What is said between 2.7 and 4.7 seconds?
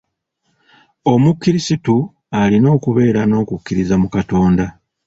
okubeera n'okukkiriza mu Katonda.